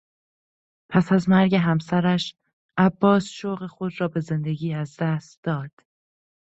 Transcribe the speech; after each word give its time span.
پس 0.89 1.11
از 1.11 1.29
مرگ 1.29 1.55
همسرش، 1.55 2.35
عباس 2.77 3.25
شوق 3.25 3.67
خود 3.67 3.91
را 4.01 4.07
به 4.07 4.19
زندگی 4.19 4.73
از 4.73 4.97
دست 4.99 5.39
داد. 5.43 5.71